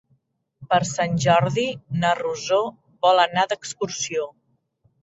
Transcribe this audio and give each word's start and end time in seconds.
Per 0.71 0.79
Sant 0.91 1.13
Jordi 1.25 1.67
na 2.01 2.15
Rosó 2.23 2.59
vol 3.09 3.25
anar 3.29 3.47
d'excursió. 3.53 4.29